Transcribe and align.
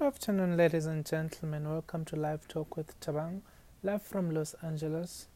Good 0.00 0.06
afternoon, 0.06 0.56
ladies 0.56 0.86
and 0.86 1.04
gentlemen. 1.04 1.68
Welcome 1.68 2.06
to 2.06 2.16
Live 2.16 2.48
Talk 2.48 2.74
with 2.74 2.98
Thabang, 3.00 3.42
live 3.82 4.00
from 4.00 4.30
Los 4.30 4.54
Angeles. 4.62 5.28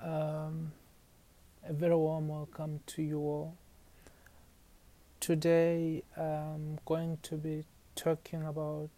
Um, 0.00 0.72
a 1.64 1.72
very 1.72 1.94
warm 1.94 2.26
welcome 2.26 2.80
to 2.86 3.02
you 3.02 3.20
all. 3.20 3.56
Today, 5.20 6.02
I'm 6.16 6.80
going 6.84 7.18
to 7.22 7.36
be 7.36 7.66
talking 7.94 8.44
about 8.44 8.90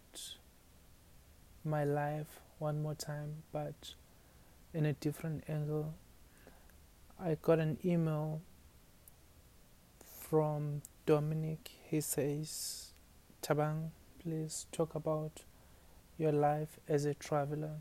my 1.63 1.83
life 1.83 2.39
one 2.57 2.81
more 2.81 2.95
time, 2.95 3.43
but 3.51 3.93
in 4.73 4.83
a 4.87 4.93
different 4.93 5.43
angle. 5.47 5.93
I 7.23 7.37
got 7.39 7.59
an 7.59 7.77
email 7.85 8.41
from 10.03 10.81
Dominic. 11.05 11.69
He 11.83 12.01
says, 12.01 12.93
Thabang, 13.43 13.91
please 14.27 14.65
talk 14.73 14.93
about 14.93 15.43
your 16.17 16.33
life 16.33 16.79
as 16.89 17.05
a 17.05 17.13
traveler. 17.13 17.77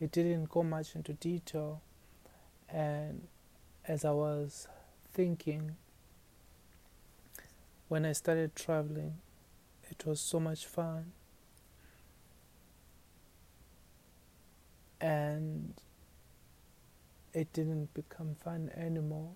He 0.00 0.08
didn't 0.08 0.48
go 0.48 0.64
much 0.64 0.96
into 0.96 1.12
detail, 1.12 1.82
and 2.68 3.28
as 3.86 4.04
I 4.04 4.10
was 4.10 4.66
thinking, 5.12 5.76
when 7.86 8.04
I 8.04 8.10
started 8.10 8.56
traveling, 8.56 9.18
it 9.88 10.04
was 10.04 10.20
so 10.20 10.40
much 10.40 10.66
fun. 10.66 11.12
And 15.00 15.74
it 17.32 17.52
didn't 17.52 17.94
become 17.94 18.34
fun 18.34 18.72
anymore. 18.76 19.30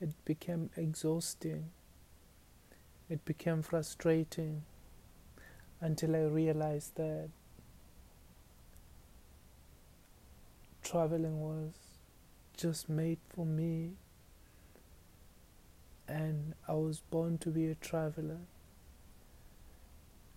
It 0.00 0.14
became 0.24 0.70
exhausting. 0.74 1.68
It 3.10 3.26
became 3.26 3.60
frustrating 3.60 4.62
until 5.80 6.14
I 6.14 6.20
realized 6.20 6.96
that 6.96 7.30
traveling 10.82 11.40
was 11.40 11.72
just 12.56 12.88
made 12.88 13.18
for 13.28 13.46
me 13.46 13.92
and 16.10 16.54
I 16.66 16.72
was 16.72 17.00
born 17.00 17.38
to 17.38 17.50
be 17.50 17.68
a 17.68 17.74
traveler. 17.76 18.40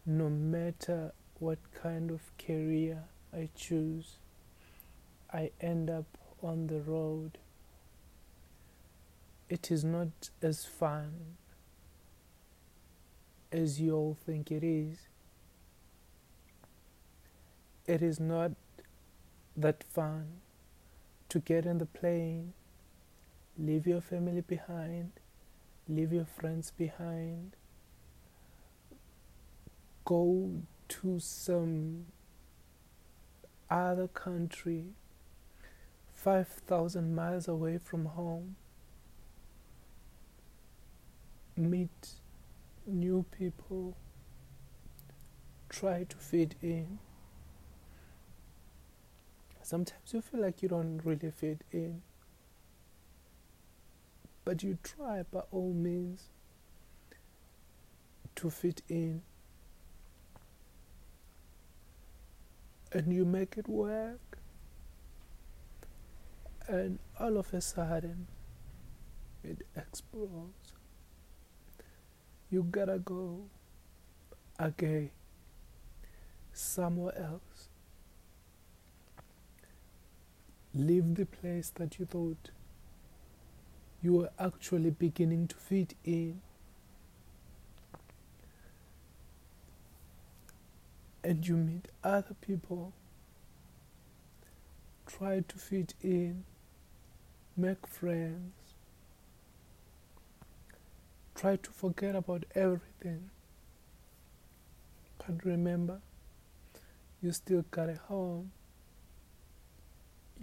No 0.05 0.29
matter 0.29 1.11
what 1.39 1.57
kind 1.73 2.11
of 2.11 2.21
career 2.37 3.05
I 3.33 3.49
choose, 3.55 4.17
I 5.33 5.51
end 5.59 5.89
up 5.89 6.05
on 6.43 6.67
the 6.67 6.81
road. 6.81 7.39
It 9.49 9.71
is 9.71 9.83
not 9.83 10.29
as 10.41 10.65
fun 10.65 11.37
as 13.51 13.81
you 13.81 13.95
all 13.95 14.17
think 14.25 14.51
it 14.51 14.63
is. 14.63 15.07
It 17.85 18.01
is 18.01 18.19
not 18.19 18.51
that 19.57 19.83
fun 19.83 20.41
to 21.29 21.39
get 21.39 21.65
in 21.65 21.79
the 21.79 21.85
plane, 21.85 22.53
leave 23.57 23.85
your 23.85 23.99
family 23.99 24.41
behind, 24.41 25.11
leave 25.89 26.13
your 26.13 26.25
friends 26.25 26.71
behind, 26.71 27.55
go 30.05 30.61
to 30.87 31.19
some 31.19 32.05
other 33.69 34.07
country 34.07 34.85
5,000 36.13 37.13
miles 37.13 37.49
away 37.49 37.77
from 37.77 38.05
home, 38.05 38.55
meet 41.57 42.11
new 42.85 43.25
people, 43.37 43.97
try 45.67 46.05
to 46.05 46.15
fit 46.15 46.55
in. 46.61 46.99
Sometimes 49.73 50.13
you 50.13 50.21
feel 50.21 50.39
like 50.39 50.61
you 50.61 50.69
don't 50.69 51.01
really 51.03 51.31
fit 51.31 51.63
in, 51.71 52.03
but 54.45 54.61
you 54.61 54.77
try 54.83 55.23
by 55.23 55.39
all 55.51 55.73
means 55.73 56.25
to 58.35 58.51
fit 58.51 58.83
in. 58.87 59.23
And 62.91 63.11
you 63.11 63.25
make 63.25 63.57
it 63.57 63.67
work, 63.67 64.37
and 66.67 66.99
all 67.19 67.37
of 67.37 67.51
a 67.51 67.59
sudden 67.59 68.27
it 69.43 69.65
explodes 69.75 70.73
you 72.51 72.61
gotta 72.61 72.99
go 72.99 73.45
again 74.59 75.09
somewhere 76.51 77.17
else. 77.17 77.69
Leave 80.73 81.15
the 81.15 81.25
place 81.25 81.71
that 81.75 81.99
you 81.99 82.05
thought 82.05 82.49
you 84.01 84.13
were 84.13 84.31
actually 84.37 84.89
beginning 84.89 85.47
to 85.47 85.55
fit 85.55 85.93
in. 86.03 86.41
And 91.23 91.47
you 91.47 91.55
meet 91.55 91.87
other 92.03 92.35
people. 92.41 92.91
Try 95.05 95.41
to 95.47 95.57
fit 95.57 95.93
in, 96.01 96.43
make 97.55 97.87
friends, 97.87 98.73
Try 101.43 101.57
to 101.57 101.71
forget 101.71 102.15
about 102.15 102.45
everything. 102.55 103.29
But 105.17 105.43
remember, 105.43 105.99
you 107.21 107.33
still 107.33 107.65
got 107.69 107.89
a 107.89 107.95
home. 107.95 108.51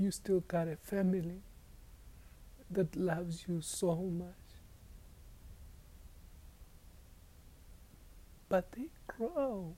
You 0.01 0.11
still 0.11 0.41
got 0.41 0.67
a 0.67 0.77
family 0.77 1.43
that 2.71 2.97
loves 2.97 3.45
you 3.47 3.61
so 3.61 3.97
much. 3.97 4.29
But 8.49 8.73
they 8.73 8.87
grow, 9.07 9.75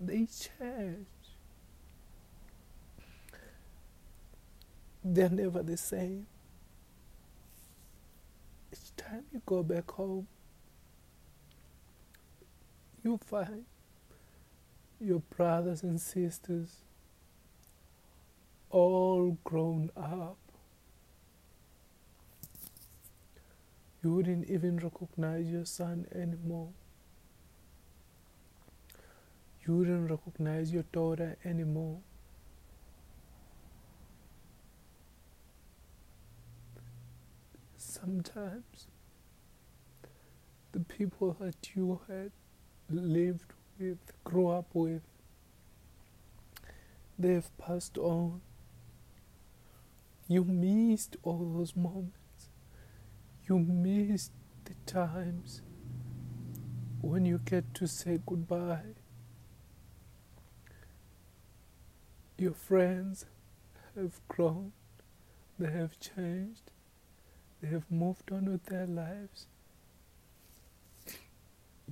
they 0.00 0.26
change. 0.26 1.06
They're 5.04 5.30
never 5.30 5.62
the 5.62 5.76
same 5.76 6.26
Each 8.72 8.94
time 8.96 9.24
you 9.32 9.40
go 9.46 9.62
back 9.62 9.88
home, 9.92 10.26
you 13.04 13.18
find 13.24 13.64
your 15.00 15.20
brothers 15.20 15.84
and 15.84 16.00
sisters 16.00 16.82
all 18.70 19.36
grown 19.44 19.90
up. 19.96 20.36
You 24.02 24.14
wouldn't 24.14 24.48
even 24.48 24.78
recognize 24.78 25.46
your 25.50 25.66
son 25.66 26.06
anymore. 26.14 26.70
You 29.66 29.76
wouldn't 29.76 30.10
recognize 30.10 30.72
your 30.72 30.84
daughter 30.90 31.36
anymore. 31.44 31.98
Sometimes 37.76 38.86
the 40.72 40.80
people 40.80 41.36
that 41.40 41.74
you 41.74 42.00
had 42.08 42.30
lived 42.88 43.52
with, 43.78 43.98
grew 44.24 44.48
up 44.48 44.66
with, 44.72 45.02
they've 47.18 47.50
passed 47.58 47.98
on. 47.98 48.40
You 50.30 50.44
missed 50.44 51.16
all 51.24 51.52
those 51.56 51.74
moments. 51.74 52.50
You 53.48 53.58
missed 53.58 54.32
the 54.64 54.74
times 54.86 55.62
when 57.00 57.26
you 57.26 57.40
get 57.44 57.74
to 57.74 57.86
say 57.88 58.20
goodbye. 58.24 58.94
Your 62.38 62.54
friends 62.54 63.26
have 63.96 64.20
grown, 64.28 64.72
they 65.58 65.70
have 65.70 65.98
changed, 65.98 66.70
they 67.60 67.68
have 67.68 67.90
moved 67.90 68.30
on 68.32 68.44
with 68.50 68.66
their 68.66 68.86
lives 68.86 69.46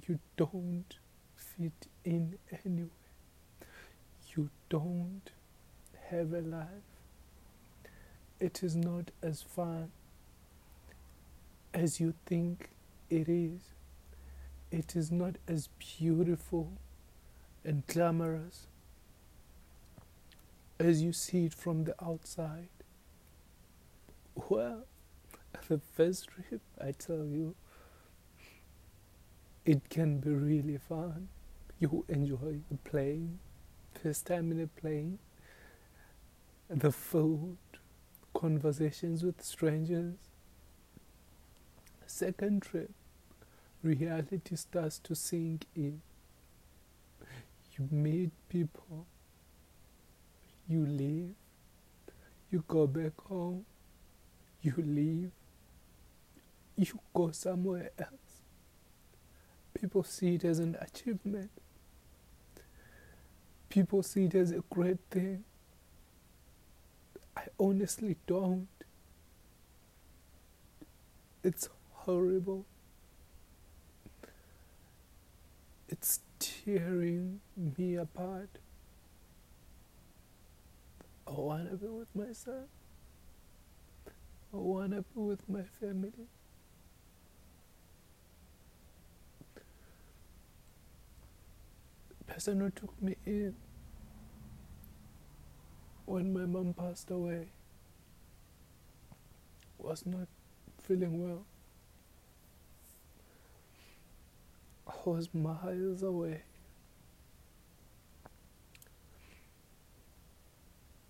you 0.08 0.18
don't 0.36 0.94
fit 1.36 1.86
in 2.04 2.38
anywhere. 2.64 2.88
You 4.34 4.48
don't 4.70 5.30
have 6.10 6.32
a 6.32 6.40
life. 6.40 6.87
It 8.40 8.62
is 8.62 8.76
not 8.76 9.10
as 9.22 9.42
fun 9.42 9.90
as 11.74 12.00
you 12.00 12.14
think 12.26 12.70
it 13.10 13.28
is. 13.28 13.60
It 14.70 14.94
is 14.94 15.10
not 15.10 15.36
as 15.48 15.68
beautiful 15.78 16.72
and 17.64 17.86
glamorous 17.86 18.66
as 20.78 21.02
you 21.02 21.12
see 21.12 21.46
it 21.46 21.54
from 21.54 21.84
the 21.84 21.94
outside. 22.02 22.68
Well, 24.48 24.84
the 25.68 25.80
first 25.94 26.28
trip, 26.28 26.60
I 26.80 26.92
tell 26.92 27.26
you, 27.26 27.54
it 29.64 29.88
can 29.90 30.18
be 30.18 30.30
really 30.30 30.78
fun. 30.78 31.28
You 31.78 32.04
enjoy 32.08 32.60
the 32.70 32.76
plane, 32.84 33.40
first 34.00 34.26
time 34.26 34.52
in 34.52 34.60
a 34.60 34.66
plane, 34.66 35.18
the 36.68 36.92
food, 36.92 37.56
conversations 38.38 39.24
with 39.24 39.42
strangers. 39.42 40.14
Second 42.06 42.62
trip, 42.62 42.90
reality 43.82 44.54
starts 44.54 45.00
to 45.00 45.16
sink 45.16 45.66
in. 45.74 46.00
You 47.76 47.88
meet 47.90 48.30
people, 48.48 49.06
you 50.68 50.86
leave, 50.86 51.34
you 52.50 52.62
go 52.68 52.86
back 52.86 53.20
home, 53.26 53.64
you 54.62 54.74
leave, 54.76 55.32
you 56.76 56.98
go 57.12 57.32
somewhere 57.32 57.90
else. 57.98 58.42
People 59.74 60.04
see 60.04 60.36
it 60.36 60.44
as 60.44 60.60
an 60.60 60.76
achievement. 60.80 61.50
People 63.68 64.02
see 64.04 64.26
it 64.26 64.34
as 64.36 64.52
a 64.52 64.62
great 64.70 64.98
thing. 65.10 65.44
I 67.38 67.42
honestly 67.60 68.16
don't. 68.26 68.66
It's 71.44 71.68
horrible. 71.92 72.66
It's 75.88 76.18
tearing 76.40 77.40
me 77.56 77.94
apart. 77.94 78.50
I 81.28 81.30
want 81.30 81.70
to 81.70 81.76
be 81.76 81.86
with 81.86 82.08
my 82.12 82.32
son. 82.32 82.64
I 84.52 84.56
want 84.56 84.90
to 84.90 85.02
be 85.02 85.20
with 85.20 85.48
my 85.48 85.62
family. 85.80 86.26
The 92.18 92.32
person 92.34 92.58
who 92.58 92.70
took 92.70 93.00
me 93.00 93.14
in 93.24 93.54
when 96.08 96.32
my 96.32 96.46
mom 96.46 96.72
passed 96.72 97.10
away 97.10 97.46
was 99.76 100.06
not 100.06 100.26
feeling 100.82 101.22
well. 101.22 101.44
I 104.86 104.92
was 105.04 105.28
miles 105.34 106.02
away. 106.02 106.40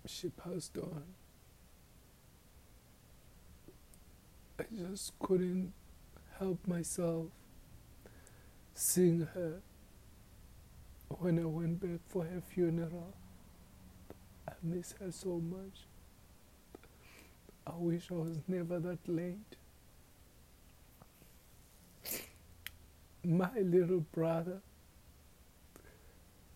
She 0.05 0.27
passed 0.27 0.77
on. 0.77 1.03
I 4.59 4.63
just 4.77 5.17
couldn't 5.19 5.71
help 6.39 6.67
myself 6.67 7.27
seeing 8.73 9.29
her 9.33 9.61
when 11.19 11.39
I 11.39 11.45
went 11.45 11.79
back 11.79 12.01
for 12.09 12.25
her 12.25 12.41
funeral. 12.41 13.13
Miss 14.61 14.93
her 14.99 15.11
so 15.11 15.39
much. 15.39 15.85
I 17.65 17.71
wish 17.75 18.11
I 18.11 18.15
was 18.15 18.39
never 18.47 18.79
that 18.79 19.07
late. 19.07 19.55
My 23.23 23.51
little 23.59 23.99
brother 24.11 24.61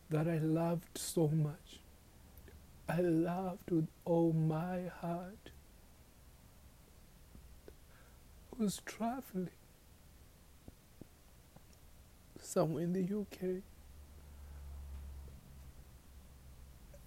that 0.09 0.27
I 0.27 0.37
loved 0.37 0.97
so 0.97 1.27
much, 1.27 1.79
I 2.89 2.99
loved 3.01 3.71
with 3.71 3.87
all 4.05 4.33
my 4.33 4.83
heart, 5.01 5.51
was 8.57 8.81
traveling 8.85 9.49
somewhere 12.39 12.83
in 12.83 12.93
the 12.93 13.01
UK. 13.01 13.63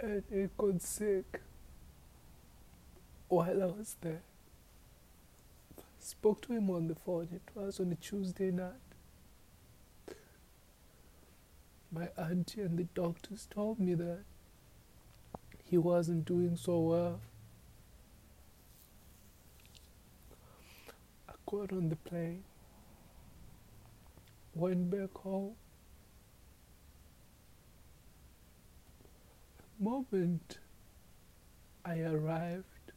And 0.00 0.22
he 0.30 0.48
got 0.56 0.82
sick 0.82 1.40
while 3.28 3.62
I 3.62 3.66
was 3.66 3.96
there. 4.00 4.22
Spoke 5.98 6.42
to 6.42 6.52
him 6.52 6.70
on 6.70 6.88
the 6.88 6.94
phone. 6.94 7.28
It 7.32 7.42
was 7.54 7.80
on 7.80 7.90
a 7.92 7.96
Tuesday 7.96 8.50
night. 8.50 8.72
My 11.90 12.08
auntie 12.18 12.60
and 12.60 12.78
the 12.78 12.84
doctors 12.94 13.48
told 13.50 13.80
me 13.80 13.94
that 13.94 14.24
he 15.64 15.78
wasn't 15.78 16.24
doing 16.24 16.56
so 16.56 16.78
well. 16.78 17.20
I 21.28 21.32
got 21.46 21.72
on 21.72 21.88
the 21.88 21.96
plane, 21.96 22.44
went 24.54 24.90
back 24.90 25.16
home. 25.18 25.54
Moment 29.78 30.58
I 31.84 32.00
arrived, 32.00 32.92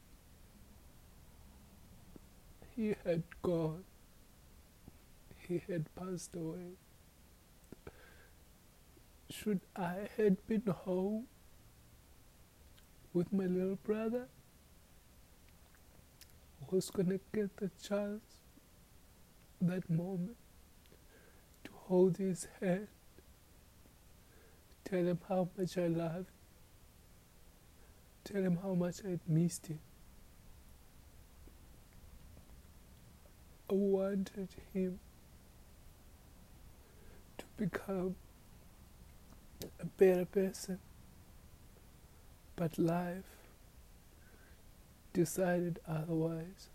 he 2.76 2.96
had 3.06 3.24
gone. 3.42 3.84
He 5.48 5.62
had 5.68 5.94
passed 5.96 6.36
away. 6.36 6.78
Should 9.30 9.62
I 9.76 10.10
had 10.18 10.46
been 10.48 10.64
home 10.68 11.28
with 13.14 13.32
my 13.34 13.46
little 13.46 13.76
brother, 13.76 14.28
who's 16.68 16.90
gonna 16.90 17.20
get 17.34 17.58
the 17.58 17.72
chance 17.82 18.44
that 19.62 19.90
moment 19.90 20.38
to 21.64 21.72
hold 21.74 22.18
his 22.18 22.48
hand, 22.60 22.88
tell 24.86 25.06
him 25.06 25.20
how 25.28 25.50
much 25.58 25.78
I 25.78 25.88
love 25.88 26.26
tell 28.32 28.44
him 28.44 28.60
how 28.62 28.74
much 28.74 28.98
I 29.06 29.20
missed 29.28 29.68
him. 29.68 29.80
I 33.70 33.74
wanted 33.74 34.50
him 34.74 35.00
to 37.38 37.46
become 37.58 38.16
a 39.80 39.86
better 39.86 40.26
person, 40.26 40.80
but 42.56 42.78
life 42.78 43.24
decided 45.14 45.80
otherwise. 45.88 46.70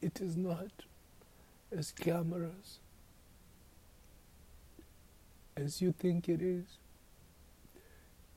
It 0.00 0.20
is 0.20 0.36
not 0.36 0.70
as 1.76 1.92
glamorous 1.92 2.78
as 5.56 5.82
you 5.82 5.92
think 5.92 6.28
it 6.28 6.40
is 6.40 6.78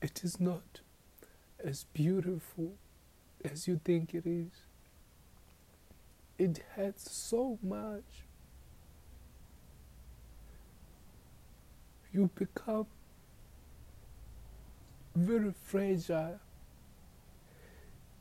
it 0.02 0.24
is 0.24 0.40
not 0.40 0.80
as 1.64 1.84
beautiful 1.94 2.72
as 3.44 3.68
you 3.68 3.80
think 3.84 4.14
it 4.14 4.26
is. 4.26 4.50
It 6.38 6.64
has 6.74 6.94
so 6.96 7.58
much. 7.62 8.24
You 12.12 12.30
become 12.34 12.86
very 15.14 15.52
fragile. 15.62 16.40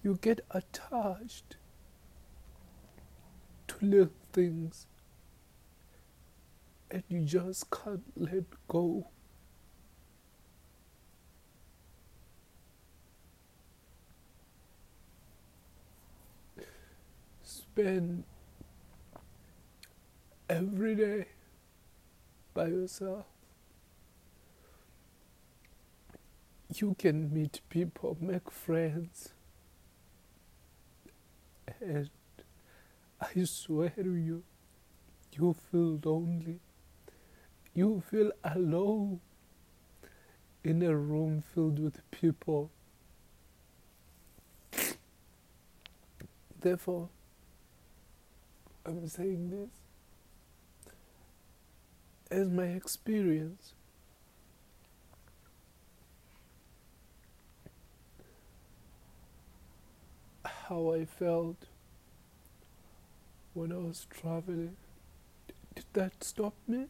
You 0.03 0.19
get 0.21 0.41
attached 0.51 1.55
to 3.67 3.75
little 3.81 4.13
things 4.31 4.85
and 6.91 7.03
you 7.09 7.21
just 7.21 7.71
can't 7.71 8.03
let 8.15 8.43
go. 8.67 9.07
Spend 17.73 18.23
every 20.49 20.95
day 20.95 21.25
by 22.53 22.67
yourself. 22.67 23.25
You 26.75 26.95
can 26.99 27.33
meet 27.33 27.61
people, 27.69 28.17
make 28.19 28.51
friends, 28.51 29.29
and 31.79 32.09
I 33.21 33.43
swear 33.45 33.91
to 33.91 34.15
you, 34.15 34.43
you 35.33 35.55
feel 35.71 35.99
lonely. 36.03 36.59
You 37.73 38.03
feel 38.09 38.31
alone 38.43 39.21
in 40.63 40.81
a 40.83 40.95
room 40.95 41.41
filled 41.53 41.79
with 41.79 41.99
people. 42.11 42.69
Therefore, 46.59 47.09
I'm 48.85 49.07
saying 49.07 49.49
this 49.49 49.69
as 52.31 52.49
my 52.49 52.65
experience. 52.65 53.73
How 60.45 60.93
I 60.93 61.05
felt 61.05 61.65
when 63.53 63.71
I 63.71 63.77
was 63.77 64.07
traveling 64.09 64.77
Did 65.75 65.85
that 65.93 66.23
stop 66.23 66.53
me? 66.67 66.87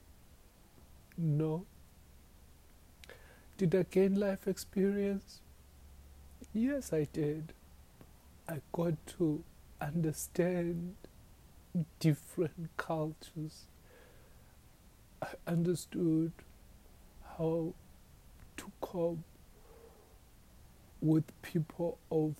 No. 1.18 1.66
Did 3.58 3.76
I 3.76 3.84
gain 3.84 4.20
life 4.20 4.48
experience? 4.48 5.42
Yes, 6.54 6.94
I 6.94 7.08
did. 7.14 7.54
I 8.48 8.62
got 8.74 8.96
to 9.18 9.44
understand 9.82 10.96
different 12.00 12.70
cultures. 12.78 13.66
I 15.22 15.28
understood 15.48 16.32
how 17.38 17.74
to 18.58 18.72
cope 18.82 19.20
with 21.01 21.24
people 21.42 21.98
of 22.12 22.36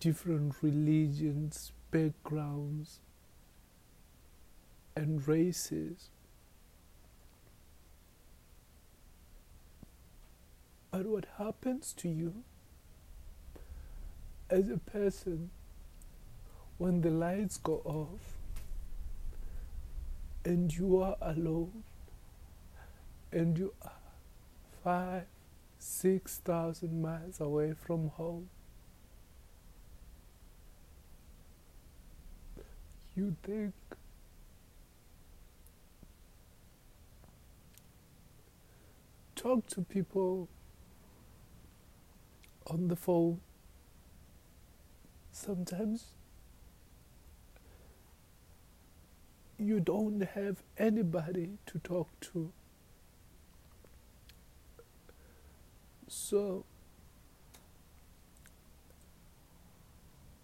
different 0.00 0.54
religions, 0.62 1.72
backgrounds, 1.90 3.00
and 4.94 5.26
races. 5.26 6.10
But 10.90 11.06
what 11.06 11.26
happens 11.36 11.92
to 11.98 12.08
you 12.08 12.42
as 14.48 14.70
a 14.70 14.78
person 14.78 15.50
when 16.78 17.00
the 17.00 17.10
lights 17.10 17.56
go 17.58 17.80
off 17.84 18.20
and 20.44 20.74
you 20.76 21.00
are 21.00 21.16
alone 21.20 21.82
and 23.32 23.58
you 23.58 23.72
are 23.82 23.92
five, 24.84 25.24
six 25.78 26.38
thousand 26.38 27.00
miles 27.00 27.40
away 27.40 27.72
from 27.72 28.08
home? 28.10 28.48
You 33.16 33.34
think 33.42 33.72
talk 39.34 39.66
to 39.68 39.80
people 39.80 40.48
on 42.66 42.88
the 42.88 42.96
phone. 42.96 43.40
Sometimes 45.32 46.15
you 49.58 49.80
don't 49.80 50.20
have 50.34 50.62
anybody 50.78 51.58
to 51.66 51.78
talk 51.78 52.08
to. 52.20 52.52
So, 56.08 56.64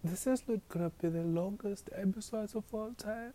this 0.03 0.27
is 0.27 0.43
not 0.47 0.67
gonna 0.69 0.91
be 1.01 1.09
the 1.09 1.21
longest 1.23 1.89
episode 1.95 2.55
of 2.55 2.63
all 2.73 2.93
time, 2.97 3.33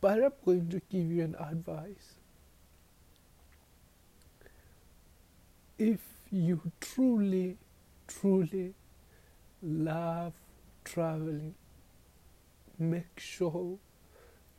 but 0.00 0.22
I'm 0.22 0.32
going 0.44 0.68
to 0.70 0.80
give 0.90 1.10
you 1.10 1.22
an 1.24 1.34
advice. 1.40 2.14
If 5.78 6.00
you 6.30 6.72
truly, 6.80 7.56
truly 8.06 8.74
love 9.62 10.32
traveling, 10.84 11.54
make 12.78 13.18
sure 13.18 13.78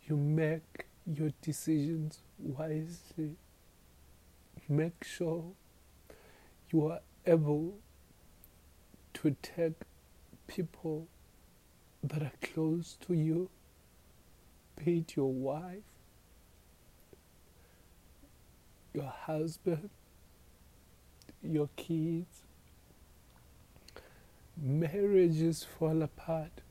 you 0.07 0.17
make 0.17 0.85
your 1.05 1.31
decisions 1.41 2.19
wisely. 2.38 3.35
Make 4.67 5.03
sure 5.03 5.43
you 6.71 6.88
are 6.88 6.99
able 7.25 7.75
to 9.15 9.35
take 9.41 9.73
people 10.47 11.07
that 12.03 12.21
are 12.21 12.31
close 12.41 12.97
to 13.07 13.13
you, 13.13 13.49
be 14.83 14.99
it 14.99 15.15
your 15.15 15.31
wife, 15.31 15.83
your 18.93 19.11
husband, 19.25 19.89
your 21.41 21.69
kids. 21.75 22.43
Marriages 24.61 25.63
fall 25.63 26.01
apart, 26.01 26.61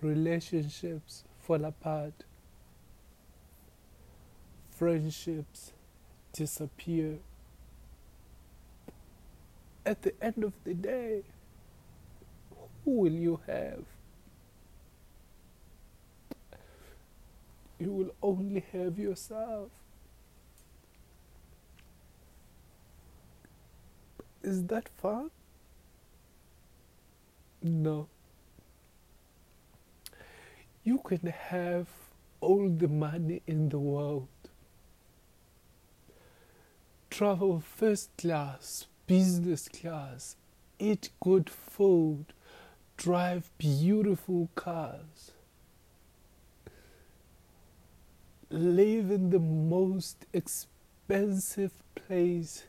relationships 0.00 1.24
fall 1.38 1.64
apart, 1.64 2.24
friendships 4.70 5.72
disappear. 6.32 7.18
At 9.84 10.02
the 10.02 10.12
end 10.22 10.44
of 10.44 10.52
the 10.64 10.74
day, 10.74 11.22
who 12.84 12.90
will 12.90 13.12
you 13.12 13.40
have? 13.46 13.84
You 17.78 17.92
will 17.92 18.14
only 18.22 18.64
have 18.72 18.98
yourself. 18.98 19.70
Is 24.42 24.64
that 24.66 24.88
fun? 25.00 25.30
No. 27.62 28.08
You 30.88 30.96
can 31.04 31.26
have 31.26 31.86
all 32.40 32.70
the 32.70 32.88
money 32.88 33.42
in 33.46 33.68
the 33.68 33.78
world, 33.78 34.28
travel 37.10 37.60
first 37.60 38.08
class, 38.16 38.86
business 39.06 39.68
class, 39.68 40.36
eat 40.78 41.10
good 41.20 41.50
food, 41.50 42.32
drive 42.96 43.50
beautiful 43.58 44.48
cars, 44.54 45.32
live 48.48 49.10
in 49.10 49.28
the 49.28 49.38
most 49.38 50.24
expensive 50.32 51.72
place 51.96 52.64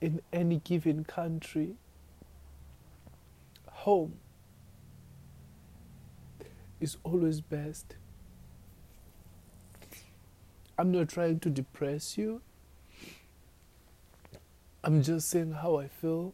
in 0.00 0.20
any 0.32 0.56
given 0.64 1.04
country. 1.04 1.76
Home 3.86 4.14
is 6.80 6.96
always 7.04 7.40
best. 7.40 7.94
I'm 10.78 10.92
not 10.92 11.08
trying 11.08 11.40
to 11.40 11.50
depress 11.50 12.16
you. 12.16 12.40
I'm 14.82 15.02
just 15.02 15.28
saying 15.28 15.52
how 15.52 15.76
I 15.76 15.88
feel 15.88 16.32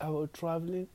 about 0.00 0.32
traveling. 0.32 0.88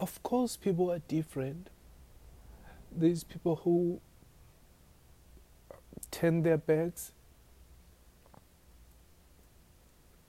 Of 0.00 0.20
course, 0.22 0.56
people 0.56 0.90
are 0.90 0.98
different 0.98 1.68
these 2.96 3.24
people 3.24 3.56
who 3.56 4.00
turn 6.10 6.42
their 6.42 6.58
backs 6.58 7.12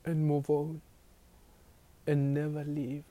and 0.06 0.26
move 0.26 0.50
on 0.50 0.82
and 2.08 2.34
never 2.34 2.64
leave. 2.64 3.04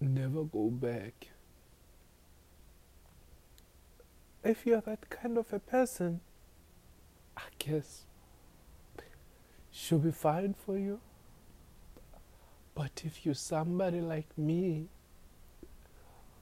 Never 0.00 0.44
go 0.44 0.68
back. 0.68 1.28
If 4.42 4.66
you're 4.66 4.82
that 4.82 5.08
kind 5.08 5.38
of 5.38 5.52
a 5.52 5.58
person, 5.58 6.20
I 7.36 7.42
guess 7.58 8.04
should 9.70 10.04
be 10.04 10.12
fine 10.12 10.54
for 10.54 10.78
you. 10.78 11.00
But 12.74 13.02
if 13.04 13.24
you're 13.24 13.34
somebody 13.34 14.00
like 14.00 14.36
me 14.36 14.88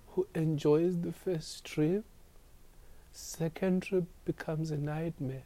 who 0.08 0.26
enjoys 0.34 1.00
the 1.00 1.12
first 1.12 1.64
trip, 1.64 2.04
second 3.12 3.82
trip 3.84 4.04
becomes 4.24 4.70
a 4.70 4.76
nightmare. 4.76 5.44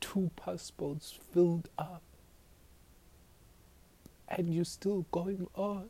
Two 0.00 0.30
passports 0.36 1.18
filled 1.32 1.68
up, 1.78 2.02
and 4.28 4.54
you're 4.54 4.64
still 4.64 5.06
going 5.10 5.48
on. 5.54 5.88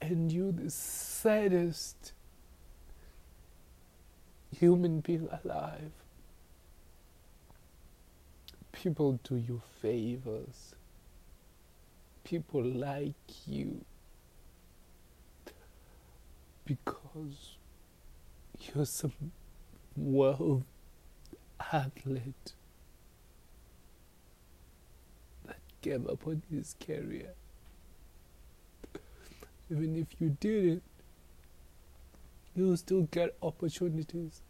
And 0.00 0.32
you're 0.32 0.52
the 0.52 0.70
saddest 0.70 2.12
human 4.50 5.00
being 5.00 5.28
alive 5.44 5.92
people 8.82 9.18
do 9.24 9.36
you 9.36 9.60
favors. 9.82 10.74
People 12.24 12.62
like 12.62 13.14
you 13.46 13.84
because 16.70 17.56
you're 18.60 18.86
some 18.86 19.32
world 19.96 20.62
athlete 21.72 22.52
that 25.48 25.56
gave 25.82 26.06
up 26.06 26.24
on 26.28 26.42
his 26.48 26.76
career. 26.86 27.34
Even 29.68 29.96
if 29.96 30.20
you 30.20 30.36
didn't, 30.38 30.84
you'll 32.54 32.76
still 32.76 33.02
get 33.10 33.34
opportunities, 33.42 34.40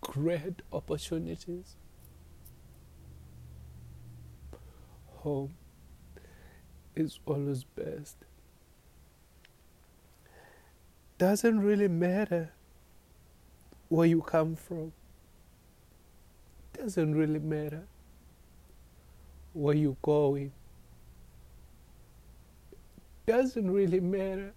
great 0.00 0.62
opportunities. 0.72 1.74
Home 5.22 5.54
is 6.94 7.18
always 7.26 7.64
best. 7.64 8.16
Doesn't 11.18 11.60
really 11.60 11.88
matter 11.88 12.52
where 13.88 14.06
you 14.06 14.20
come 14.20 14.54
from. 14.54 14.92
Doesn't 16.74 17.14
really 17.14 17.38
matter 17.38 17.86
where 19.54 19.74
you're 19.74 19.96
going. 20.02 20.52
Doesn't 23.26 23.70
really 23.70 24.00
matter 24.00 24.52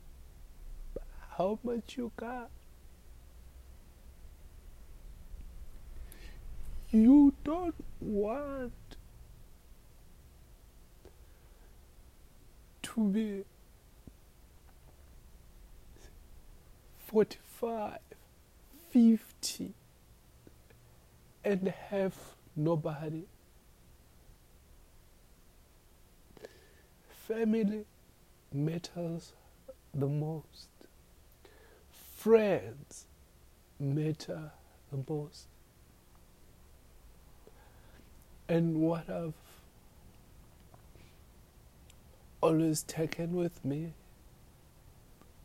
how 1.37 1.59
much 1.63 1.95
you 1.95 2.11
got. 2.17 2.49
You 6.91 7.33
don't 7.43 7.75
want 8.01 8.73
to 12.81 12.99
be 13.07 13.45
45, 17.09 17.97
50 18.91 19.73
and 21.43 21.67
have 21.89 22.15
nobody. 22.55 23.23
Family 27.27 27.85
matters 28.53 29.33
the 29.91 30.05
most. 30.05 30.67
Friends 32.15 33.07
matter 33.79 34.51
the 34.91 35.03
most. 35.11 35.47
And 38.47 38.81
what 38.81 39.09
I've 39.09 39.33
always 42.39 42.83
taken 42.83 43.33
with 43.33 43.65
me 43.65 43.93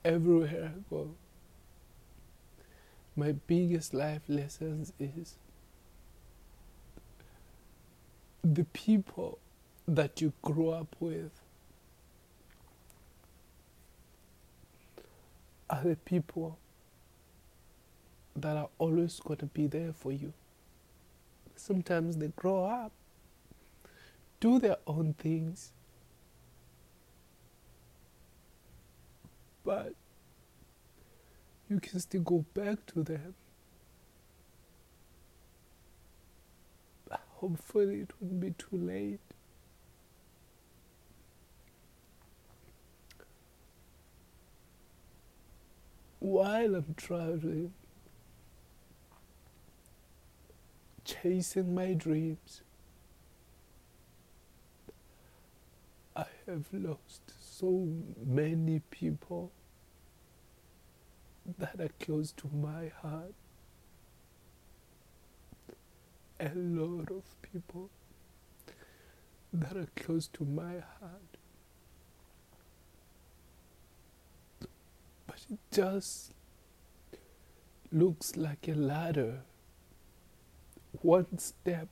everywhere 0.04 0.72
I 0.76 0.94
go, 0.94 1.14
my 3.16 3.32
biggest 3.32 3.94
life 3.94 4.22
lessons 4.28 4.92
is 4.98 5.36
the 8.42 8.64
people 8.64 9.38
that 9.86 10.20
you 10.20 10.32
grow 10.42 10.70
up 10.70 10.96
with 11.00 11.30
are 15.70 15.82
the 15.82 15.96
people 15.96 16.58
that 18.36 18.56
are 18.56 18.68
always 18.78 19.20
going 19.20 19.38
to 19.38 19.46
be 19.46 19.66
there 19.66 19.92
for 19.92 20.12
you. 20.12 20.32
Sometimes 21.56 22.16
they 22.16 22.28
grow 22.36 22.64
up, 22.64 22.92
do 24.40 24.58
their 24.58 24.76
own 24.86 25.14
things, 25.14 25.72
but 29.64 29.94
you 31.68 31.80
can 31.80 32.00
still 32.00 32.22
go 32.22 32.44
back 32.54 32.84
to 32.86 33.02
them. 33.02 33.34
Hopefully, 37.36 38.00
it 38.00 38.10
won't 38.20 38.40
be 38.40 38.52
too 38.52 38.76
late. 38.76 39.20
While 46.20 46.76
I'm 46.76 46.94
traveling, 46.96 47.74
chasing 51.04 51.74
my 51.74 51.92
dreams, 51.92 52.62
I 56.16 56.24
have 56.46 56.64
lost 56.72 57.20
so 57.38 57.86
many 58.24 58.80
people 58.90 59.52
that 61.58 61.80
are 61.80 61.90
close 62.00 62.32
to 62.32 62.48
my 62.52 62.90
heart. 63.02 63.34
A 66.40 66.50
lot 66.54 67.10
of 67.10 67.24
people 67.42 67.90
that 69.52 69.76
are 69.76 69.88
close 69.96 70.26
to 70.28 70.44
my 70.44 70.82
heart. 71.00 71.36
But 75.26 75.46
it 75.50 75.58
just 75.70 76.32
looks 77.92 78.36
like 78.36 78.66
a 78.68 78.74
ladder. 78.74 79.42
One 81.02 81.38
step 81.38 81.88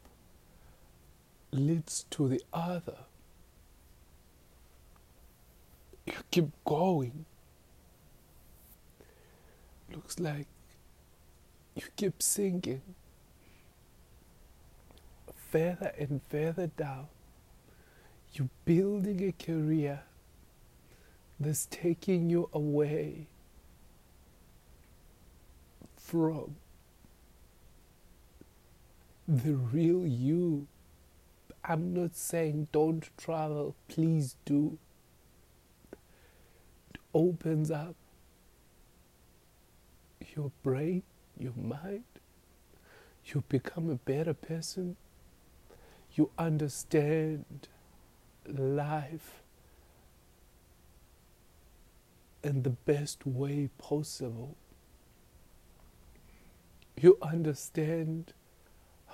leads 1.53 2.05
to 2.11 2.29
the 2.29 2.43
other. 2.53 2.99
You 6.07 6.15
keep 6.31 6.51
going 6.65 7.27
looks 9.95 10.19
like 10.19 10.47
you 11.75 11.83
keep 11.97 12.23
sinking 12.23 12.83
further 15.51 15.93
and 15.99 16.21
further 16.29 16.67
down. 16.67 17.09
You're 18.33 18.49
building 18.65 19.23
a 19.23 19.33
career 19.33 20.01
that's 21.39 21.67
taking 21.67 22.31
you 22.31 22.49
away 22.53 23.27
from 25.97 26.57
the 29.29 29.55
real 29.55 30.07
you. 30.07 30.67
I'm 31.65 31.95
not 31.95 32.17
saying 32.17 32.69
don't 32.73 33.09
travel, 33.17 33.77
please 33.89 34.37
do. 34.45 34.79
It 36.91 36.99
opens 37.15 37.71
up 37.71 37.95
your 40.37 40.51
brain, 40.62 41.03
your 41.38 41.55
mind, 41.57 42.05
you 43.25 43.45
become 43.49 43.90
a 43.90 43.97
better 43.97 44.35
person. 44.35 44.97
You 46.14 46.31
understand 46.38 47.68
life 48.47 49.42
in 52.42 52.62
the 52.62 52.71
best 52.71 53.27
way 53.27 53.71
possible. 53.79 54.57
You 57.01 57.18
understand 57.23 58.33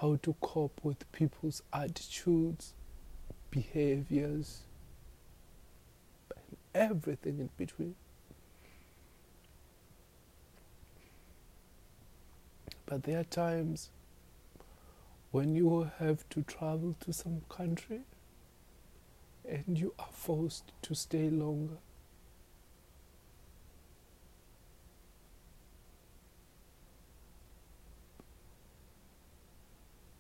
how 0.00 0.16
to 0.22 0.34
cope 0.40 0.80
with 0.82 1.10
people's 1.12 1.62
attitudes, 1.72 2.74
behaviors, 3.50 4.62
and 6.36 6.56
everything 6.74 7.38
in 7.38 7.50
between. 7.56 7.94
But 12.88 13.02
there 13.02 13.20
are 13.20 13.24
times 13.24 13.90
when 15.30 15.54
you 15.54 15.90
have 15.98 16.26
to 16.30 16.42
travel 16.42 16.96
to 17.00 17.12
some 17.12 17.42
country 17.50 18.00
and 19.46 19.78
you 19.78 19.92
are 19.98 20.08
forced 20.10 20.72
to 20.80 20.94
stay 20.94 21.28
longer. 21.28 21.76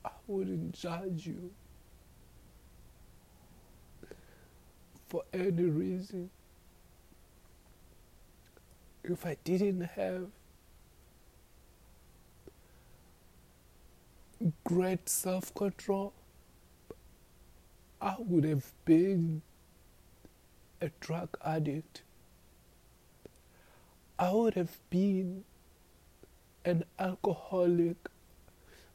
I 0.04 0.10
wouldn't 0.26 0.74
judge 0.74 1.26
you 1.26 1.50
for 5.08 5.22
any 5.32 5.62
reason. 5.62 6.28
If 9.02 9.24
I 9.24 9.38
didn't 9.42 9.80
have 9.80 10.26
great 14.68 15.08
self 15.08 15.54
control, 15.54 16.12
I 18.02 18.16
would 18.18 18.44
have 18.44 18.70
been 18.84 19.40
a 20.82 20.90
drug 21.00 21.38
addict. 21.42 22.02
I 24.18 24.30
would 24.30 24.52
have 24.56 24.76
been 24.90 25.44
an 26.66 26.84
alcoholic. 26.98 27.96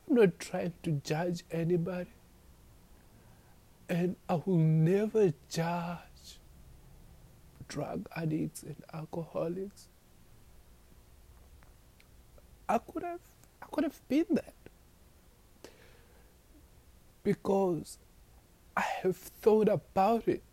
I'm 0.07 0.15
not 0.15 0.37
trying 0.37 0.73
to 0.83 1.01
judge 1.03 1.43
anybody. 1.49 2.11
And 3.89 4.15
I 4.29 4.35
will 4.45 4.57
never 4.57 5.33
judge 5.49 6.37
drug 7.67 8.07
addicts 8.15 8.61
and 8.61 8.75
alcoholics. 8.93 9.87
I 12.69 12.77
could 12.77 13.01
have 13.01 13.21
I 13.59 13.65
could 13.71 13.85
have 13.85 14.07
been 14.07 14.25
that 14.33 14.62
because 17.23 17.97
I 18.77 18.83
have 19.03 19.17
thought 19.17 19.69
about 19.69 20.27
it. 20.27 20.43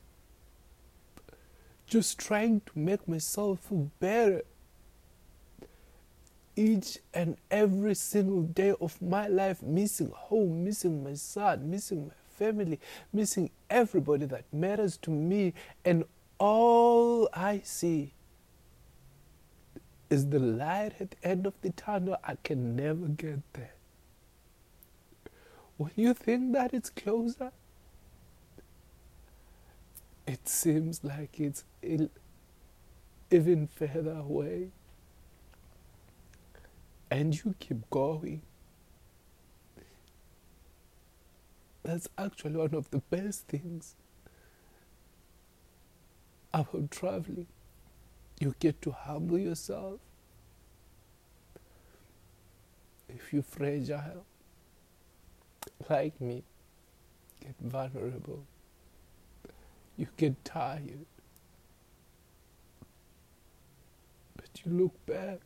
Just 1.86 2.18
trying 2.18 2.60
to 2.62 2.72
make 2.78 3.08
myself 3.08 3.60
feel 3.68 3.90
better. 4.00 4.42
each 6.56 6.98
and 7.14 7.36
every 7.50 7.94
single 7.94 8.42
day 8.42 8.74
of 8.80 9.00
my 9.00 9.26
life 9.28 9.62
missing 9.62 10.10
home, 10.14 10.64
missing 10.64 11.02
my 11.02 11.14
son, 11.14 11.70
missing 11.70 12.08
my 12.08 12.14
family, 12.38 12.80
missing 13.12 13.50
everybody 13.70 14.26
that 14.26 14.44
matters 14.52 14.96
to 14.98 15.10
me, 15.10 15.54
and 15.84 16.04
all 16.38 17.28
I 17.32 17.60
see 17.64 18.14
is 20.10 20.28
the 20.28 20.38
light 20.38 20.92
at 21.00 21.12
the 21.12 21.28
end 21.28 21.46
of 21.46 21.54
the 21.62 21.70
tunnel. 21.70 22.16
I 22.24 22.36
can 22.42 22.76
never 22.76 23.06
get 23.08 23.40
there. 23.54 23.74
When 25.80 25.92
you 25.96 26.12
think 26.12 26.52
that 26.52 26.74
it's 26.74 26.90
closer, 26.90 27.52
it 30.26 30.46
seems 30.46 31.02
like 31.02 31.40
it's 31.40 31.64
even 33.30 33.66
further 33.66 34.10
away. 34.10 34.72
And 37.10 37.34
you 37.34 37.54
keep 37.58 37.88
going. 37.88 38.42
That's 41.82 42.08
actually 42.18 42.56
one 42.56 42.74
of 42.74 42.90
the 42.90 42.98
best 42.98 43.48
things 43.48 43.94
about 46.52 46.90
traveling. 46.90 47.46
You 48.38 48.54
get 48.60 48.82
to 48.82 48.90
humble 48.90 49.38
yourself. 49.38 50.00
If 53.08 53.32
you're 53.32 53.42
fragile, 53.42 54.26
like 55.88 56.20
me, 56.20 56.42
get 57.40 57.54
vulnerable, 57.60 58.44
you 59.96 60.06
get 60.16 60.44
tired. 60.44 61.06
But 64.36 64.48
you 64.64 64.72
look 64.72 65.06
back, 65.06 65.40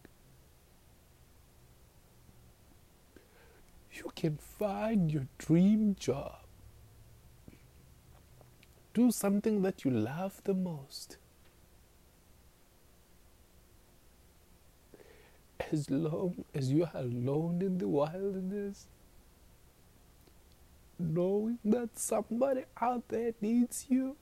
you 3.92 4.10
can 4.14 4.36
find 4.36 5.10
your 5.10 5.26
dream 5.38 5.96
job. 5.98 6.38
Do 8.92 9.10
something 9.10 9.62
that 9.62 9.84
you 9.84 9.90
love 9.90 10.40
the 10.44 10.54
most. 10.54 11.16
As 15.72 15.90
long 15.90 16.44
as 16.54 16.70
you 16.70 16.84
are 16.84 17.00
alone 17.00 17.60
in 17.62 17.78
the 17.78 17.88
wilderness, 17.88 18.86
knowing 20.98 21.58
that 21.64 21.98
somebody 21.98 22.64
out 22.80 23.08
there 23.08 23.32
needs 23.40 23.86
you 23.88 24.16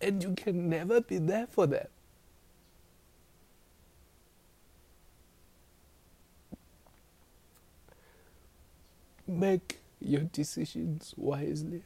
and 0.00 0.22
you 0.22 0.34
can 0.34 0.68
never 0.68 1.00
be 1.00 1.18
there 1.18 1.46
for 1.46 1.66
them. 1.66 1.86
Make 9.26 9.80
your 10.00 10.22
decisions 10.22 11.14
wisely. 11.16 11.82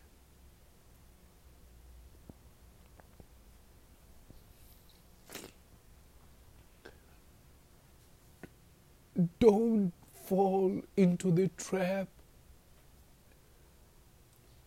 Don't 9.39 9.93
fall 10.27 10.83
into 10.97 11.31
the 11.31 11.49
trap 11.57 12.09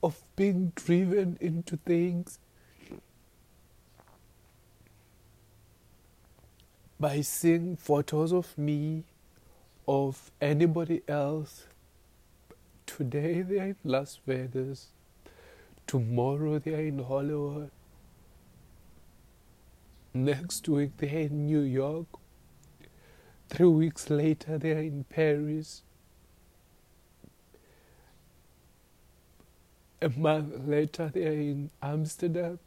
of 0.03 0.21
being 0.35 0.71
driven 0.75 1.37
into 1.39 1.77
things 1.77 2.39
by 6.99 7.21
seeing 7.21 7.75
photos 7.75 8.31
of 8.31 8.57
me, 8.57 9.03
of 9.87 10.31
anybody 10.39 11.01
else. 11.07 11.65
Today 12.85 13.41
they 13.41 13.59
are 13.59 13.67
in 13.67 13.75
Las 13.83 14.19
Vegas, 14.27 14.89
tomorrow 15.87 16.59
they 16.59 16.75
are 16.75 16.85
in 16.85 16.99
Hollywood, 16.99 17.71
next 20.13 20.67
week 20.67 20.91
they 20.97 21.09
are 21.15 21.19
in 21.21 21.45
New 21.45 21.61
York, 21.61 22.07
three 23.49 23.67
weeks 23.67 24.09
later 24.09 24.57
they 24.57 24.71
are 24.73 24.81
in 24.81 25.05
Paris. 25.05 25.83
A 30.01 30.09
month 30.09 30.67
later, 30.67 31.11
they 31.13 31.27
are 31.27 31.33
in 31.33 31.69
Amsterdam. 31.81 32.59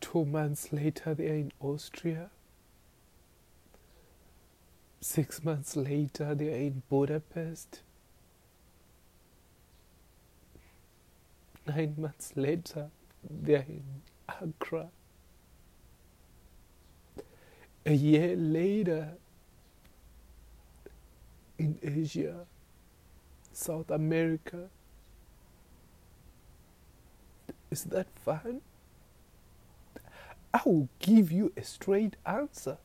Two 0.00 0.24
months 0.24 0.72
later, 0.72 1.14
they 1.14 1.28
are 1.30 1.34
in 1.34 1.52
Austria. 1.60 2.30
Six 5.00 5.44
months 5.44 5.76
later, 5.76 6.34
they 6.34 6.48
are 6.52 6.56
in 6.56 6.82
Budapest. 6.90 7.82
Nine 11.66 11.94
months 11.96 12.32
later, 12.36 12.90
they 13.28 13.54
are 13.54 13.66
in 13.68 13.84
Accra. 14.28 14.88
A 17.86 17.92
year 17.94 18.36
later, 18.36 19.14
in 21.58 21.78
Asia. 21.82 22.46
South 23.56 23.90
America. 23.90 24.68
Is 27.70 27.84
that 27.84 28.06
fun? 28.24 28.60
I 30.54 30.60
will 30.66 30.88
give 30.98 31.32
you 31.32 31.52
a 31.56 31.62
straight 31.62 32.16
answer. 32.26 32.78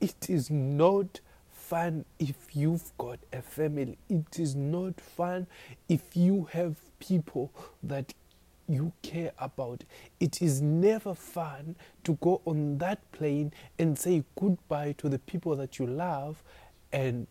It 0.00 0.30
is 0.30 0.50
not 0.50 1.20
fun 1.52 2.06
if 2.18 2.34
you've 2.54 2.96
got 2.96 3.18
a 3.32 3.42
family. 3.42 3.98
It 4.08 4.38
is 4.38 4.54
not 4.54 5.00
fun 5.00 5.46
if 5.88 6.16
you 6.16 6.48
have 6.52 6.76
people 6.98 7.52
that 7.82 8.14
you 8.66 8.92
care 9.02 9.32
about. 9.38 9.84
It 10.20 10.40
is 10.40 10.62
never 10.62 11.14
fun 11.14 11.76
to 12.04 12.14
go 12.22 12.40
on 12.46 12.78
that 12.78 13.10
plane 13.12 13.52
and 13.78 13.98
say 13.98 14.24
goodbye 14.38 14.94
to 14.98 15.08
the 15.08 15.18
people 15.18 15.56
that 15.56 15.78
you 15.78 15.86
love 15.86 16.42
and 16.92 17.26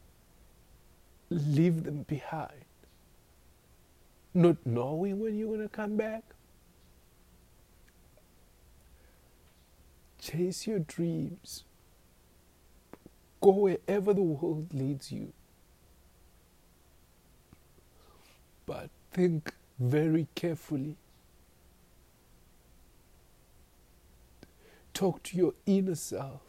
leave 1.29 1.83
them 1.83 2.03
behind, 2.03 2.65
not 4.33 4.57
knowing 4.65 5.19
when 5.19 5.37
you're 5.37 5.47
going 5.47 5.61
to 5.61 5.69
come 5.69 5.97
back. 5.97 6.23
Chase 10.19 10.67
your 10.67 10.79
dreams. 10.79 11.63
Go 13.41 13.51
wherever 13.51 14.13
the 14.13 14.21
world 14.21 14.73
leads 14.73 15.11
you. 15.11 15.31
But 18.65 18.89
think 19.11 19.53
very 19.79 20.27
carefully. 20.35 20.97
Talk 24.93 25.23
to 25.23 25.37
your 25.37 25.53
inner 25.65 25.95
self 25.95 26.41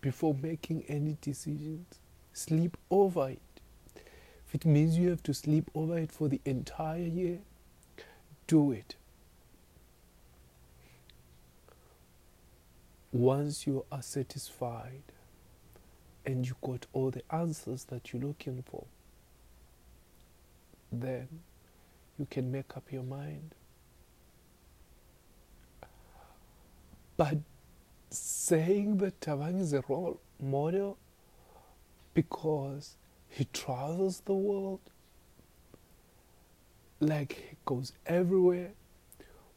before 0.00 0.34
making 0.34 0.84
any 0.88 1.18
decisions 1.20 1.86
sleep 2.36 2.76
over 2.90 3.30
it. 3.30 3.40
If 4.46 4.54
it 4.54 4.64
means 4.66 4.98
you 4.98 5.08
have 5.10 5.22
to 5.24 5.34
sleep 5.34 5.70
over 5.74 5.98
it 5.98 6.12
for 6.12 6.28
the 6.28 6.40
entire 6.44 6.98
year, 6.98 7.38
do 8.46 8.72
it. 8.72 8.94
Once 13.10 13.66
you 13.66 13.84
are 13.90 14.02
satisfied 14.02 15.02
and 16.26 16.46
you 16.46 16.54
got 16.60 16.86
all 16.92 17.10
the 17.10 17.22
answers 17.34 17.84
that 17.84 18.12
you're 18.12 18.22
looking 18.22 18.62
for, 18.68 18.84
then 20.92 21.26
you 22.18 22.26
can 22.30 22.52
make 22.52 22.76
up 22.76 22.92
your 22.92 23.02
mind. 23.02 23.54
But 27.16 27.38
saying 28.10 28.98
that 28.98 29.20
Thabang 29.20 29.60
is 29.60 29.72
a 29.72 29.82
role 29.88 30.20
model 30.38 30.98
because 32.16 32.96
he 33.28 33.44
travels 33.52 34.22
the 34.24 34.32
world 34.32 34.80
like 36.98 37.32
he 37.50 37.56
goes 37.66 37.92
everywhere 38.06 38.70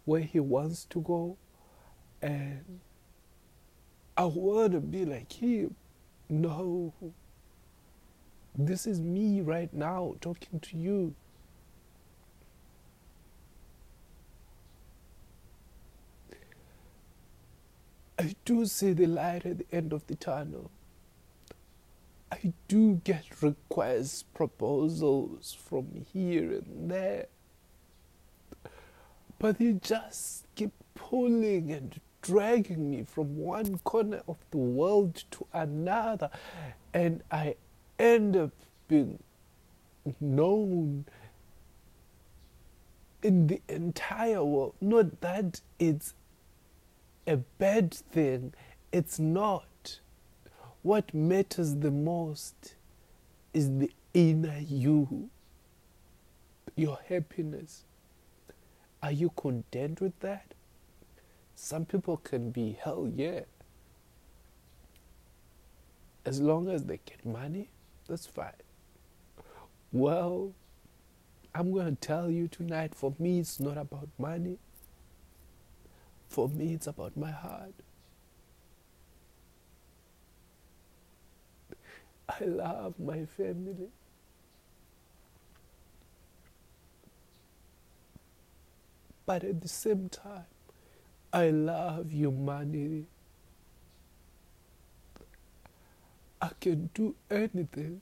where 0.03 0.19
he 0.19 0.41
wants 0.41 0.83
to 0.83 0.99
go 0.99 1.37
and 2.21 2.81
I 4.17 4.25
want 4.25 4.73
to 4.73 4.81
be 4.81 5.05
like 5.05 5.31
him. 5.31 5.73
No. 6.27 6.93
This 8.57 8.85
is 8.85 8.99
me 8.99 9.39
right 9.39 9.73
now 9.73 10.15
talking 10.19 10.59
to 10.59 10.77
you. 10.77 11.15
I 18.19 18.35
do 18.43 18.65
see 18.65 18.91
the 18.91 19.07
light 19.07 19.45
at 19.45 19.59
the 19.59 19.65
end 19.71 19.93
of 19.93 20.05
the 20.07 20.15
tunnel. 20.15 20.69
I 22.31 22.53
do 22.67 23.01
get 23.03 23.25
requests, 23.41 24.23
proposals 24.23 25.57
from 25.59 26.05
here 26.13 26.51
and 26.51 26.91
there. 26.91 27.27
But 29.39 29.57
they 29.57 29.73
just 29.73 30.45
keep 30.55 30.71
pulling 30.95 31.71
and 31.71 31.99
dragging 32.21 32.89
me 32.91 33.03
from 33.03 33.37
one 33.37 33.79
corner 33.79 34.21
of 34.27 34.37
the 34.51 34.57
world 34.57 35.23
to 35.31 35.47
another. 35.53 36.29
And 36.93 37.23
I 37.31 37.55
end 37.97 38.35
up 38.35 38.51
being 38.87 39.19
known 40.19 41.05
in 43.23 43.47
the 43.47 43.61
entire 43.67 44.43
world. 44.43 44.75
Not 44.81 45.21
that 45.21 45.61
it's 45.77 46.13
a 47.27 47.37
bad 47.37 47.93
thing, 47.93 48.53
it's 48.91 49.19
not. 49.19 49.65
What 50.81 51.13
matters 51.13 51.75
the 51.75 51.91
most 51.91 52.75
is 53.53 53.69
the 53.79 53.91
inner 54.13 54.59
you, 54.59 55.29
your 56.75 56.99
happiness. 57.07 57.83
Are 59.03 59.11
you 59.11 59.29
content 59.31 60.01
with 60.01 60.17
that? 60.21 60.53
Some 61.55 61.85
people 61.85 62.17
can 62.17 62.51
be, 62.51 62.77
hell 62.81 63.11
yeah. 63.13 63.41
As 66.25 66.39
long 66.39 66.69
as 66.69 66.85
they 66.85 66.99
get 67.05 67.25
money, 67.25 67.69
that's 68.07 68.27
fine. 68.27 68.53
Well, 69.91 70.53
I'm 71.53 71.73
going 71.73 71.95
to 71.95 72.07
tell 72.07 72.29
you 72.29 72.47
tonight 72.47 72.95
for 72.95 73.13
me, 73.19 73.39
it's 73.39 73.59
not 73.59 73.77
about 73.77 74.09
money. 74.17 74.59
For 76.27 76.47
me, 76.47 76.73
it's 76.73 76.87
about 76.87 77.17
my 77.17 77.31
heart. 77.31 77.73
I 82.29 82.45
love 82.45 82.99
my 82.99 83.25
family. 83.25 83.89
But 89.25 89.43
at 89.43 89.61
the 89.61 89.67
same 89.67 90.09
time, 90.09 90.45
I 91.33 91.49
love 91.49 92.11
humanity. 92.11 93.05
I 96.41 96.51
can 96.59 96.89
do 96.93 97.15
anything 97.29 98.01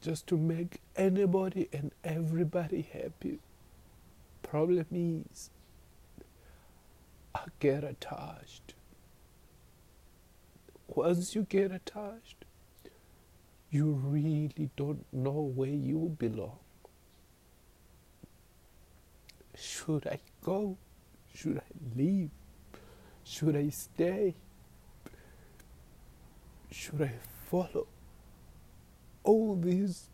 just 0.00 0.26
to 0.28 0.36
make 0.36 0.80
anybody 0.96 1.68
and 1.72 1.92
everybody 2.04 2.82
happy. 2.92 3.38
Problem 4.42 4.86
is, 5.30 5.50
I 7.34 7.44
get 7.60 7.84
attached. 7.84 8.74
Once 10.88 11.34
you 11.34 11.46
get 11.48 11.70
attached, 11.72 12.41
you 13.72 13.92
really 14.04 14.68
don't 14.76 15.04
know 15.12 15.50
where 15.54 15.70
you 15.70 16.14
belong. 16.18 16.58
Should 19.56 20.06
I 20.06 20.20
go? 20.44 20.76
Should 21.34 21.56
I 21.56 21.96
leave? 21.96 22.28
Should 23.24 23.56
I 23.56 23.70
stay? 23.70 24.34
Should 26.70 27.00
I 27.00 27.12
follow? 27.46 27.86
All 29.24 29.56
these 29.56 30.08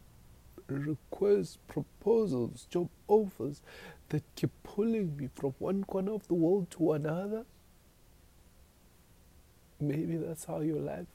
requests, 0.68 1.58
proposals, 1.66 2.64
job 2.70 2.88
offers 3.08 3.60
that 4.10 4.22
keep 4.36 4.50
pulling 4.62 5.16
me 5.16 5.30
from 5.34 5.54
one 5.58 5.82
corner 5.82 6.12
of 6.12 6.28
the 6.28 6.34
world 6.34 6.70
to 6.72 6.92
another. 6.92 7.44
Maybe 9.80 10.16
that's 10.16 10.44
how 10.44 10.60
your 10.60 10.80
life 10.80 11.06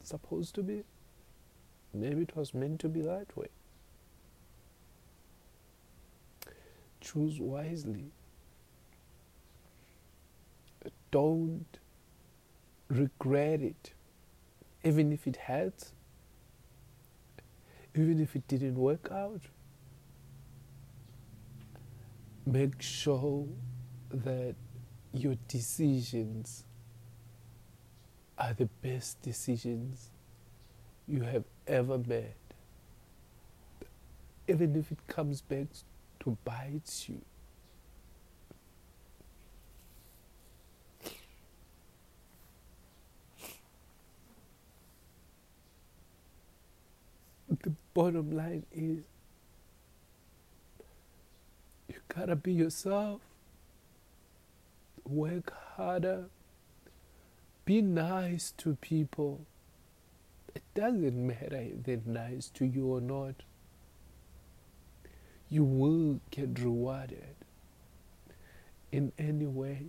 is 0.00 0.08
supposed 0.08 0.54
to 0.54 0.62
be. 0.62 0.84
Maybe 1.94 2.22
it 2.22 2.36
was 2.36 2.54
meant 2.54 2.80
to 2.80 2.88
be 2.88 3.02
that 3.02 3.36
way. 3.36 3.48
Choose 7.00 7.38
wisely. 7.38 8.12
Don't 11.10 11.78
regret 12.88 13.60
it, 13.60 13.92
even 14.82 15.12
if 15.12 15.26
it 15.26 15.36
hurts, 15.36 15.92
even 17.94 18.20
if 18.20 18.34
it 18.34 18.48
didn't 18.48 18.76
work 18.76 19.08
out. 19.10 19.42
Make 22.46 22.80
sure 22.80 23.46
that 24.10 24.54
your 25.12 25.36
decisions 25.48 26.64
are 28.38 28.54
the 28.54 28.66
best 28.80 29.20
decisions 29.22 30.10
you 31.12 31.20
have 31.20 31.44
ever 31.66 31.98
made, 31.98 32.32
even 34.48 34.74
if 34.74 34.90
it 34.90 34.98
comes 35.08 35.42
back 35.42 35.66
to 36.20 36.38
bite 36.42 37.06
you. 37.06 37.20
The 47.62 47.74
bottom 47.92 48.34
line 48.34 48.64
is 48.72 49.04
you 51.88 51.96
gotta 52.08 52.36
be 52.36 52.54
yourself, 52.54 53.20
work 55.04 55.52
harder, 55.76 56.24
be 57.66 57.82
nice 57.82 58.54
to 58.56 58.76
people. 58.76 59.44
It 60.54 60.62
doesn't 60.74 61.26
matter 61.26 61.56
if 61.56 61.84
they're 61.84 62.00
nice 62.04 62.48
to 62.54 62.64
you 62.64 62.86
or 62.86 63.00
not. 63.00 63.34
You 65.48 65.64
will 65.64 66.20
get 66.30 66.58
rewarded 66.58 67.34
in 68.90 69.12
any 69.18 69.46
way. 69.46 69.86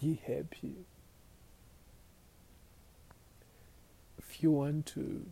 Be 0.00 0.20
happy. 0.26 0.86
If 4.18 4.42
you 4.42 4.50
want 4.50 4.86
to 4.86 5.26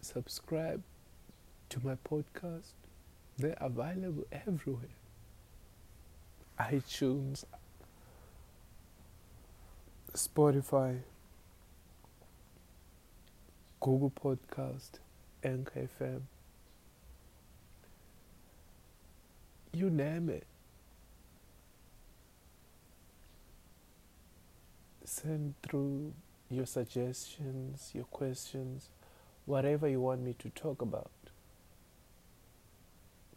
subscribe 0.00 0.82
to 1.70 1.80
my 1.84 1.96
podcast, 2.08 2.72
they're 3.36 3.56
available 3.60 4.24
everywhere 4.30 5.01
iTunes, 6.58 7.44
Spotify, 10.12 10.98
Google 13.80 14.10
Podcast, 14.10 14.98
Anchor 15.42 15.88
FM. 16.00 16.20
You 19.72 19.90
name 19.90 20.28
it. 20.28 20.46
Send 25.04 25.54
through 25.62 26.12
your 26.50 26.66
suggestions, 26.66 27.90
your 27.94 28.04
questions, 28.04 28.90
whatever 29.46 29.88
you 29.88 30.00
want 30.00 30.20
me 30.20 30.34
to 30.38 30.50
talk 30.50 30.82
about. 30.82 31.10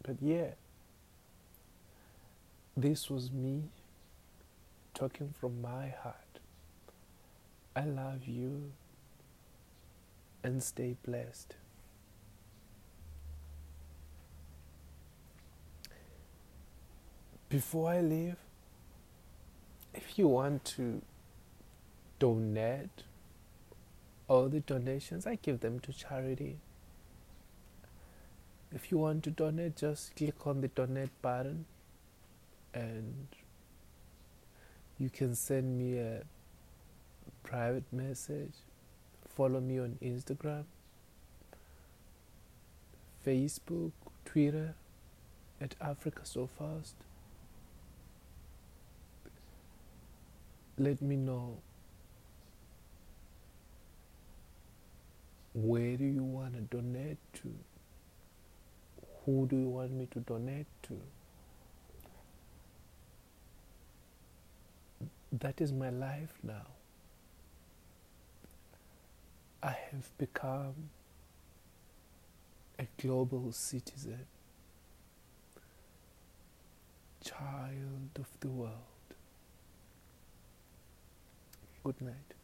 But 0.03 0.17
yeah. 0.21 0.51
This 2.77 3.09
was 3.09 3.31
me 3.31 3.69
talking 4.93 5.33
from 5.39 5.61
my 5.61 5.87
heart. 5.87 6.39
I 7.73 7.85
love 7.85 8.27
you 8.27 8.73
and 10.43 10.61
stay 10.61 10.97
blessed. 11.05 11.55
Before 17.47 17.91
I 17.91 18.01
leave, 18.01 18.35
if 19.93 20.19
you 20.19 20.27
want 20.27 20.65
to 20.75 21.01
donate, 22.19 23.03
all 24.27 24.49
the 24.49 24.59
donations, 24.59 25.25
I 25.25 25.35
give 25.35 25.61
them 25.61 25.79
to 25.79 25.93
charity. 25.93 26.57
If 28.73 28.91
you 28.91 28.97
want 28.97 29.23
to 29.23 29.31
donate, 29.31 29.77
just 29.77 30.13
click 30.17 30.45
on 30.45 30.59
the 30.59 30.67
donate 30.67 31.21
button 31.21 31.65
and 32.75 33.27
you 34.99 35.09
can 35.09 35.33
send 35.33 35.79
me 35.79 35.97
a 35.97 36.23
private 37.43 37.85
message. 37.91 38.53
Follow 39.35 39.59
me 39.59 39.79
on 39.79 39.97
Instagram, 40.01 40.65
Facebook, 43.25 43.91
Twitter 44.25 44.75
at 45.59 45.75
Africa 45.81 46.21
So 46.23 46.47
Fast. 46.47 46.95
Let 50.77 51.01
me 51.01 51.15
know 51.15 51.57
where 55.53 55.95
do 55.95 56.03
you 56.03 56.23
want 56.23 56.53
to 56.55 56.61
donate 56.77 57.17
to? 57.35 57.53
Who 59.25 59.47
do 59.47 59.55
you 59.55 59.69
want 59.69 59.91
me 59.91 60.07
to 60.11 60.19
donate 60.19 60.67
to? 60.83 60.99
That 65.39 65.61
is 65.61 65.71
my 65.71 65.89
life 65.89 66.37
now. 66.43 66.67
I 69.63 69.75
have 69.91 70.15
become 70.17 70.89
a 72.77 72.87
global 73.01 73.51
citizen, 73.51 74.27
child 77.23 78.11
of 78.19 78.27
the 78.39 78.49
world. 78.49 78.71
Good 81.83 82.01
night. 82.01 82.34